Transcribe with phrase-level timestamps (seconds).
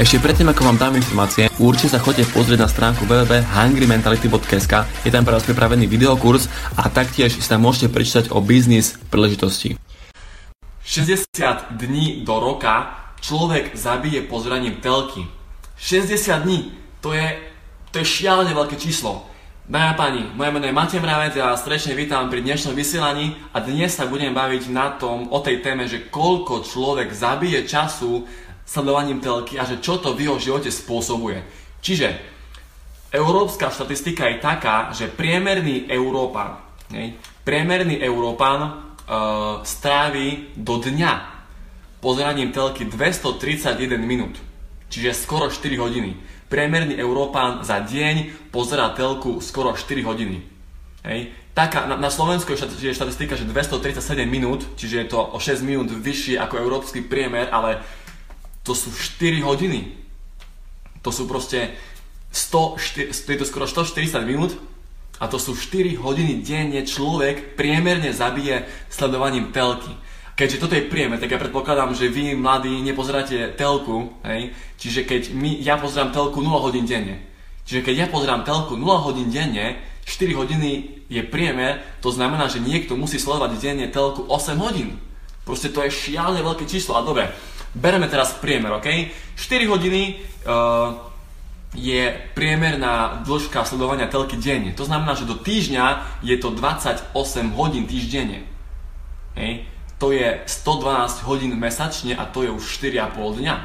[0.00, 5.28] Ešte predtým, ako vám dám informácie, určite sa chodite pozrieť na stránku www.hungrymentality.sk Je tam
[5.28, 9.76] pre vás pripravený videokurs a taktiež si tam môžete prečítať o biznis príležitosti.
[10.88, 15.28] 60 dní do roka človek zabije pozraním telky.
[15.76, 16.72] 60 dní,
[17.04, 17.36] to je,
[17.92, 19.28] to je šialene veľké číslo.
[19.68, 23.36] Dámy a páni, moje meno je Matej Mravec, ja vás srdečne vítam pri dnešnom vysielaní
[23.52, 28.24] a dnes sa budem baviť na tom, o tej téme, že koľko človek zabije času
[28.70, 31.42] sledovaním telky a že čo to v jeho živote spôsobuje.
[31.82, 32.14] Čiže
[33.10, 36.62] európska štatistika je taká, že priemerný Európan,
[36.94, 38.70] nej, priemerný Európan uh,
[39.66, 41.12] strávi do dňa
[41.98, 44.38] pozeraním telky 231 minút,
[44.86, 46.14] čiže skoro 4 hodiny.
[46.46, 50.38] Priemerný Európan za deň pozera telku skoro 4 hodiny.
[51.02, 51.34] Hej.
[51.50, 55.90] Taká, na, na Slovensku je štatistika, že 237 minút, čiže je to o 6 minút
[55.90, 57.82] vyššie ako európsky priemer, ale
[58.70, 59.98] to sú 4 hodiny.
[61.02, 61.74] To sú proste
[62.30, 64.54] 100, je to skoro 140 minút
[65.18, 69.90] a to sú 4 hodiny denne človek priemerne zabije sledovaním telky.
[70.38, 74.54] Keďže toto je priemer, tak ja predpokladám, že vy, mladí, nepozeráte telku, hej?
[74.78, 77.26] čiže keď my, ja pozerám telku 0 hodín denne.
[77.66, 82.62] Čiže keď ja pozerám telku 0 hodín denne, 4 hodiny je priemer, to znamená, že
[82.62, 84.96] niekto musí sledovať denne telku 8 hodín.
[85.44, 86.96] Proste to je šialne veľké číslo.
[86.96, 87.34] A dobre,
[87.74, 88.88] Bereme teraz priemer, OK?
[89.38, 91.10] 4 hodiny uh,
[91.74, 94.74] je priemerná dĺžka sledovania telky denne.
[94.74, 97.14] To znamená, že do týždňa je to 28
[97.54, 98.42] hodín týždenne.
[99.38, 99.70] Hej.
[100.02, 103.56] To je 112 hodín mesačne a to je už 4,5 dňa.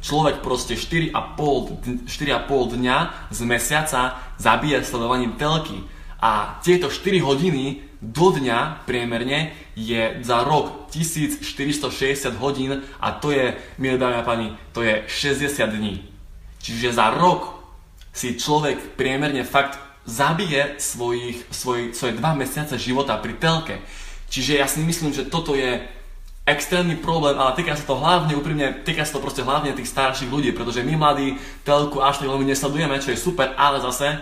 [0.00, 2.96] Človek proste 4,5, 4,5 dňa
[3.32, 5.80] z mesiaca zabije sledovaním telky.
[6.20, 13.56] A tieto 4 hodiny do dňa priemerne je za rok 1460 hodín a to je,
[13.76, 16.04] milé dámy a páni, to je 60 dní.
[16.60, 17.60] Čiže za rok
[18.12, 23.80] si človek priemerne fakt zabije svojich, svoj, svoje dva mesiace života pri telke.
[24.32, 25.80] Čiže ja si myslím, že toto je
[26.48, 30.32] extrémny problém, ale týka sa to hlavne, úprimne, týka sa to proste hlavne tých starších
[30.32, 34.18] ľudí, pretože my mladí telku až tak veľmi nesledujeme, čo je super, ale zase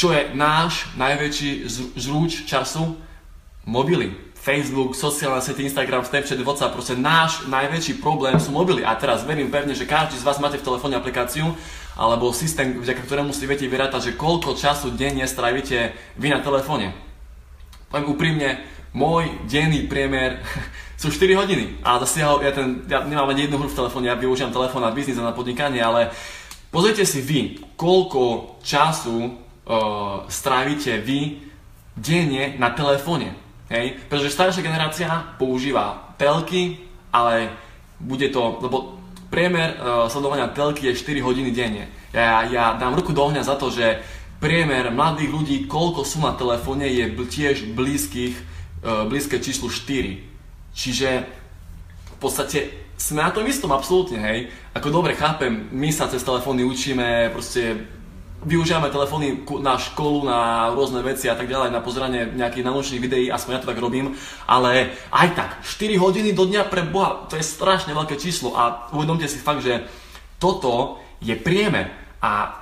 [0.00, 2.96] čo je náš najväčší žrúč času?
[3.68, 4.16] Mobily.
[4.32, 8.80] Facebook, sociálne siete, Instagram, Snapchat, WhatsApp, proste náš najväčší problém sú mobily.
[8.80, 11.52] A teraz verím pevne, že každý z vás máte v telefóne aplikáciu
[12.00, 16.96] alebo systém, vďaka ktorému si viete vyrátať, že koľko času denne strávite vy na telefóne.
[17.92, 18.64] Poviem úprimne,
[18.96, 20.40] môj denný priemer
[21.02, 21.84] sú 4 hodiny.
[21.84, 24.96] A ja, ja, ten, ja nemám ani jednu hru v telefóne, ja využívam telefón na
[24.96, 26.08] biznis a na podnikanie, ale
[26.72, 31.38] pozrite si vy, koľko času uh, strávite vy
[31.94, 33.38] denne na telefóne.
[33.70, 34.02] Hej?
[34.10, 35.06] Pretože staršia generácia
[35.38, 36.82] používa telky,
[37.14, 37.54] ale
[38.02, 38.98] bude to, lebo
[39.30, 41.86] priemer uh, sledovania telky je 4 hodiny denne.
[42.10, 44.02] Ja, ja dám ruku do ohňa za to, že
[44.42, 48.34] priemer mladých ľudí, koľko sú na telefóne, je tiež blízkych,
[48.82, 50.74] uh, blízke číslu 4.
[50.74, 51.08] Čiže
[52.10, 54.38] v podstate sme na tom istom absolútne, hej.
[54.76, 57.86] Ako dobre chápem, my sa cez telefóny učíme, proste
[58.40, 63.26] využívame telefóny na školu, na rôzne veci a tak ďalej, na pozeranie nejakých naučných videí,
[63.28, 64.16] aspoň ja to tak robím,
[64.48, 68.56] ale aj tak, 4 hodiny do dňa pre Boha, to je strašne veľké číslo.
[68.56, 69.84] A uvedomte si fakt, že
[70.40, 71.92] toto je priemer
[72.24, 72.56] a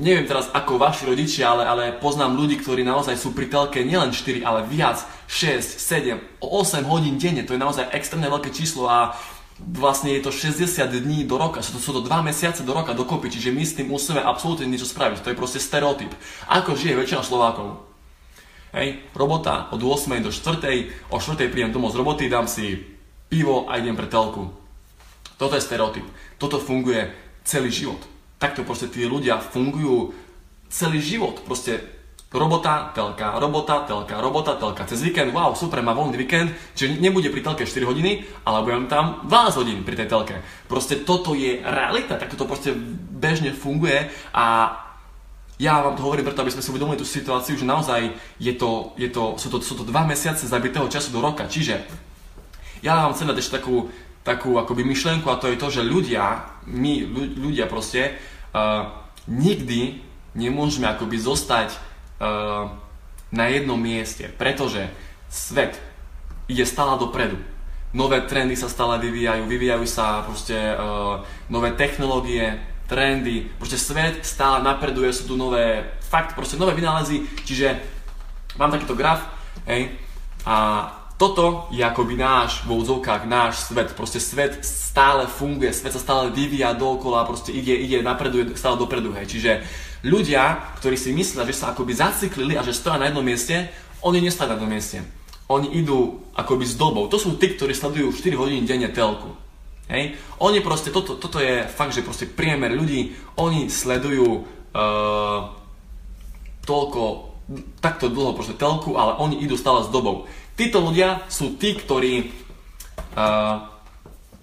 [0.00, 4.10] neviem teraz ako vaši rodičia, ale, ale poznám ľudí, ktorí naozaj sú pri telke nielen
[4.10, 5.60] 4, ale viac, 6,
[6.40, 9.14] 7, 8 hodín denne, to je naozaj extrémne veľké číslo a
[9.58, 12.90] vlastne je to 60 dní do roka, sú to, sú to 2 mesiace do roka
[12.90, 16.10] dokopy, čiže my s tým musíme absolútne niečo spraviť, to je proste stereotyp.
[16.50, 17.86] Ako žije väčšina Slovákov?
[18.74, 22.82] Hej, robota od 8 do 4, o 4 prídem domov z roboty, dám si
[23.30, 24.50] pivo a idem pre telku.
[25.38, 26.06] Toto je stereotyp.
[26.38, 27.14] Toto funguje
[27.46, 28.02] celý život.
[28.42, 30.14] Takto proste tí ľudia fungujú
[30.70, 31.42] celý život.
[31.46, 31.93] Proste
[32.34, 34.82] Robota, telka, robota, telka, robota, telka.
[34.90, 38.90] Cez víkend, wow, super, má voľný víkend, čiže nebude pri telke 4 hodiny, ale budem
[38.90, 40.42] tam 12 hodín pri tej telke.
[40.66, 42.74] Proste toto je realita, takto to proste
[43.14, 44.74] bežne funguje a
[45.62, 48.10] ja vám to hovorím preto, aby sme si uvedomili tú situáciu, že naozaj
[48.42, 51.46] je to, je to, sú, to, sú to dva mesiace zabitého času do roka.
[51.46, 51.86] Čiže
[52.82, 53.94] ja vám chcem dať ešte takú,
[54.26, 57.06] takú akoby myšlienku a to je to, že ľudia, my
[57.38, 58.18] ľudia proste,
[58.50, 58.90] uh,
[59.30, 60.02] nikdy
[60.34, 61.93] nemôžeme akoby zostať
[63.34, 64.86] na jednom mieste, pretože
[65.26, 65.74] svet
[66.46, 67.38] ide stále dopredu.
[67.94, 72.58] Nové trendy sa stále vyvíjajú, vyvíjajú sa proste uh, nové technológie,
[72.90, 77.78] trendy, proste svet stále napreduje, sú tu nové, fakt proste nové vynálezy, čiže
[78.58, 79.22] mám takýto graf,
[79.66, 79.94] hej,
[80.44, 83.94] a toto je akoby náš, vo úzovkách, náš svet.
[83.94, 89.14] Proste svet stále funguje, svet sa stále vyvíja dookola, proste ide, ide napreduje stále dopredu,
[89.14, 89.30] hej.
[89.30, 89.52] Čiže
[90.02, 93.70] ľudia, ktorí si myslia, že sa akoby zaciklili a že stoja na jednom mieste,
[94.02, 94.98] oni nestajú na jednom mieste.
[95.46, 97.06] Oni idú akoby s dobou.
[97.06, 99.32] To sú tí, ktorí sledujú 4 hodiny denne telku.
[99.86, 100.16] Hej?
[100.42, 104.28] Oni proste, toto, toto je fakt, že proste priemer ľudí, oni sledujú
[104.74, 105.40] uh,
[106.64, 107.02] toľko,
[107.84, 110.24] takto dlho proste telku, ale oni idú stále s dobou.
[110.54, 112.30] Títo ľudia sú tí, ktorí,
[113.18, 113.66] uh,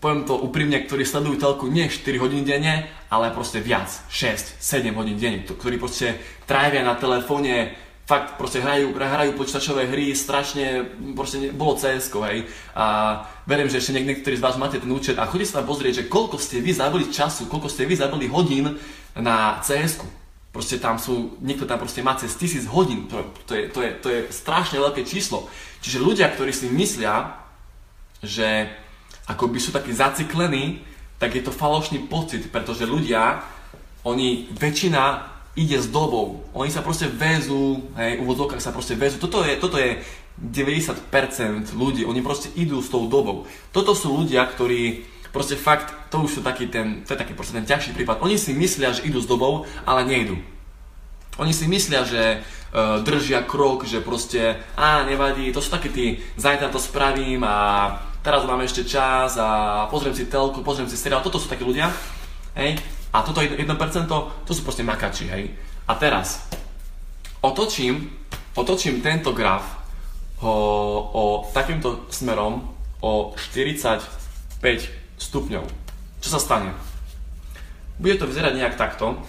[0.03, 4.91] poviem to úprimne, ktorí sledujú telku nie 4 hodiny denne, ale proste viac, 6, 7
[4.91, 7.79] hodín denne, ktorí proste trávia na telefóne,
[8.11, 10.83] fakt proste hrajú, hrajú počítačové hry, strašne,
[11.15, 12.43] proste ne, bolo cs hej.
[12.75, 15.71] A verím, že ešte niek- niektorí z vás máte ten účet a chodíte sa tam
[15.71, 18.75] pozrieť, že koľko ste vy zabili času, koľko ste vy zabili hodín
[19.15, 20.03] na cs.
[20.51, 23.91] Proste tam sú, niekto tam proste má cez tisíc hodín, to, to, je, to, je,
[24.03, 25.47] to je strašne veľké číslo.
[25.79, 27.39] Čiže ľudia, ktorí si myslia,
[28.19, 28.67] že
[29.31, 30.83] by sú takí zaciklení,
[31.15, 33.39] tak je to falošný pocit, pretože ľudia,
[34.03, 36.43] oni, väčšina ide s dobou.
[36.51, 39.23] Oni sa proste vezú, hej, v úvodzovkách sa proste vezú.
[39.23, 39.99] Toto je, toto je
[40.35, 43.45] 90% ľudí, oni proste idú s tou dobou.
[43.71, 47.55] Toto sú ľudia, ktorí Proste fakt, to už sú taký ten, to je taký proste
[47.55, 48.19] ten ťažší prípad.
[48.19, 50.35] Oni si myslia, že idú s dobou, ale nejdu.
[51.39, 56.05] Oni si myslia, že uh, držia krok, že proste, a nevadí, to sú takí tí,
[56.35, 61.23] zajtra to spravím a teraz mám ešte čas a pozriem si telku, pozriem si seriál,
[61.23, 61.87] toto sú takí ľudia,
[62.59, 62.75] hej,
[63.15, 63.55] a toto 1%,
[64.43, 65.55] to sú proste makači, hej.
[65.87, 66.43] A teraz,
[67.39, 68.11] otočím,
[68.53, 69.63] otočím tento graf
[70.43, 70.55] ho,
[71.15, 71.23] o
[71.55, 75.65] takýmto smerom o 45 stupňov.
[76.25, 76.73] Čo sa stane?
[78.01, 79.21] Bude to vyzerať nejak takto.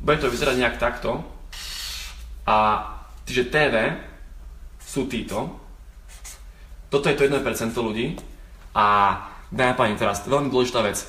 [0.00, 1.20] Bude to vyzerať nejak takto.
[2.48, 2.88] A
[3.28, 4.00] čiže TV
[4.80, 5.52] sú títo.
[6.88, 7.44] Toto je to 1%
[7.76, 8.16] ľudí.
[8.72, 9.18] A
[9.52, 11.04] dámy a teraz veľmi dôležitá vec.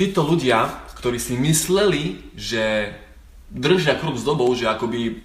[0.00, 2.96] Títo ľudia, ktorí si mysleli, že
[3.52, 5.20] držia krok s dobou, že akoby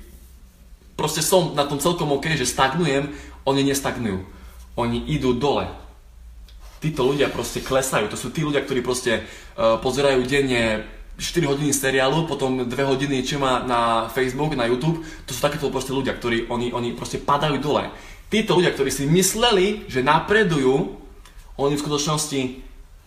[0.99, 3.15] proste som na tom celkom OK, že stagnujem,
[3.47, 4.23] oni nestagnujú.
[4.75, 5.84] Oni idú dole
[6.85, 8.05] títo ľudia proste klesajú.
[8.13, 9.25] To sú tí ľudia, ktorí proste
[9.57, 10.85] uh, pozerajú denne
[11.17, 15.01] 4 hodiny seriálu, potom 2 hodiny čo má na Facebook, na YouTube.
[15.25, 17.89] To sú takéto proste ľudia, ktorí oni, oni proste padajú dole.
[18.29, 21.01] Títo ľudia, ktorí si mysleli, že napredujú,
[21.55, 22.41] oni v skutočnosti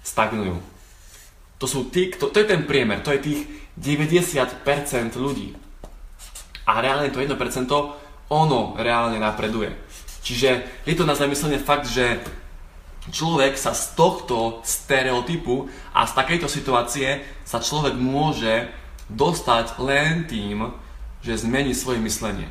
[0.03, 0.57] stagnujú.
[1.59, 3.41] To sú tí, to, to je ten priemer, to je tých
[3.77, 4.65] 90%
[5.21, 5.53] ľudí.
[6.65, 7.37] A reálne to 1%
[8.29, 9.73] ono reálne napreduje.
[10.25, 10.49] Čiže
[10.85, 12.21] je to na zamyslenie fakt, že
[13.09, 18.69] človek sa z tohto stereotypu a z takejto situácie sa človek môže
[19.09, 20.69] dostať len tým,
[21.25, 22.49] že zmení svoje myslenie.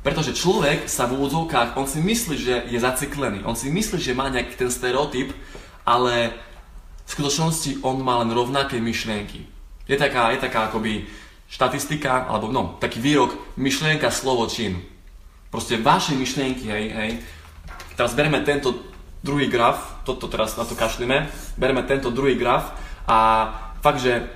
[0.00, 4.16] Pretože človek sa v úvodzovkách, on si myslí, že je zaciklený, on si myslí, že
[4.16, 5.36] má nejaký ten stereotyp,
[5.84, 6.32] ale
[7.04, 9.44] v skutočnosti on má len rovnaké myšlienky.
[9.84, 11.04] Je taká, je taká akoby
[11.50, 14.80] štatistika, alebo no, taký výrok myšlienka, slovo, čin.
[15.50, 17.10] Proste vaše myšlienky, hej, hej.
[17.98, 18.89] Teraz bereme tento
[19.20, 21.28] druhý graf, toto teraz na to kašlíme,
[21.60, 22.72] bereme tento druhý graf
[23.04, 23.50] a
[23.84, 24.28] fakt, že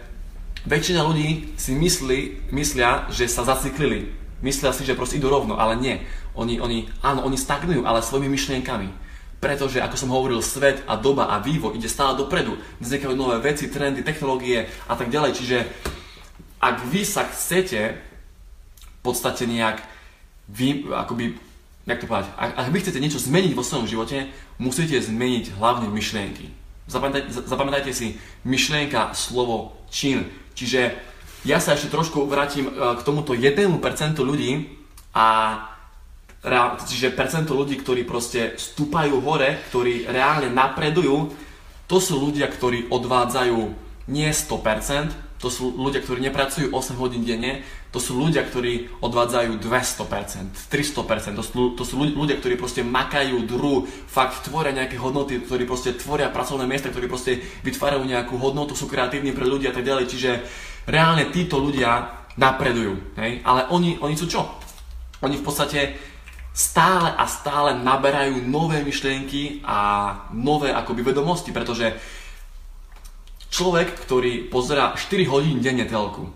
[0.69, 4.13] väčšina ľudí si myslí, myslia, že sa zaciklili.
[4.45, 6.05] Myslia si, že proste idú rovno, ale nie.
[6.37, 8.93] Oni, oni, áno, oni stagnujú, ale svojimi myšlienkami.
[9.41, 12.57] Pretože, ako som hovoril, svet a doba a vývoj ide stále dopredu.
[12.81, 15.33] Vznikajú nové veci, trendy, technológie a tak ďalej.
[15.37, 15.59] Čiže
[16.61, 17.81] ak vy sa chcete
[18.85, 19.85] v podstate nejak
[20.49, 21.37] vy, akoby
[21.85, 25.93] jak to povedať, ak, ak vy chcete niečo zmeniť vo svojom živote, musíte zmeniť hlavne
[25.93, 26.49] myšlienky.
[26.89, 30.29] Zapamätajte, zapamätajte si myšlienka, slovo, čin.
[30.53, 30.97] Čiže
[31.45, 33.69] ja sa ešte trošku vrátim e, k tomuto 1%
[34.21, 34.69] ľudí
[35.13, 35.61] a
[36.85, 41.33] čiže percento ľudí, ktorí proste stúpajú hore, ktorí reálne napredujú,
[41.89, 43.61] to sú ľudia, ktorí odvádzajú
[44.13, 47.61] nie 100%, to sú ľudia, ktorí nepracujú 8 hodín denne,
[47.93, 53.45] to sú ľudia, ktorí odvádzajú 200%, 300%, to sú, to sú ľudia, ktorí proste makajú
[53.45, 58.73] dru, fakt tvoria nejaké hodnoty, ktorí proste tvoria pracovné miesta, ktorí proste vytvárajú nejakú hodnotu,
[58.73, 60.31] sú kreatívni pre ľudia a tak ďalej, čiže
[60.89, 63.45] reálne títo ľudia napredujú, hej?
[63.45, 64.49] ale oni, oni sú čo?
[65.21, 65.81] Oni v podstate
[66.55, 69.79] stále a stále naberajú nové myšlienky a
[70.33, 71.93] nové akoby vedomosti, pretože
[73.55, 76.27] človek, ktorý pozera 4 hodín denne telku,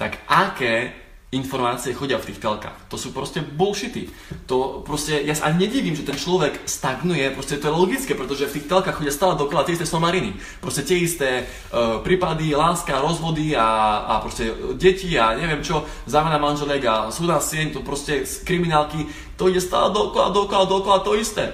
[0.00, 1.02] tak aké
[1.32, 2.92] informácie chodia v tých telkách.
[2.92, 4.04] To sú proste bullshity.
[4.52, 8.52] To proste, ja sa ani nedivím, že ten človek stagnuje, proste to je logické, pretože
[8.52, 10.36] v tých telkách chodia stále dokola tie isté somariny.
[10.60, 16.36] Proste tie isté uh, prípady, láska, rozvody a, a proste deti a neviem čo, zámena
[16.36, 19.08] manželek a súda sieň, to proste kriminálky,
[19.40, 21.48] to ide stále dokola, dokola, dokola to isté.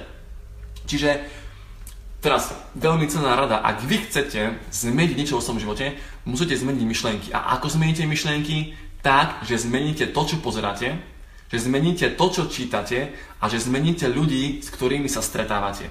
[0.91, 1.38] Čiže
[2.19, 5.95] teraz veľmi cená rada, ak vy chcete zmeniť niečo vo svojom živote,
[6.27, 7.29] musíte zmeniť myšlienky.
[7.31, 8.89] A ako zmeníte myšlienky?
[9.03, 10.99] tak, že zmeníte to, čo pozeráte,
[11.49, 15.89] že zmeníte to, čo čítate a že zmeníte ľudí, s ktorými sa stretávate.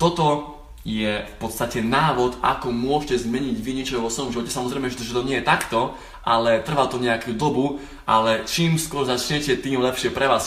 [0.00, 0.56] Toto
[0.86, 4.54] je v podstate návod, ako môžete zmeniť vy niečo vo svojom živote.
[4.54, 9.58] Samozrejme, že to nie je takto, ale trvá to nejakú dobu, ale čím skôr začnete,
[9.58, 10.46] tým lepšie pre vás.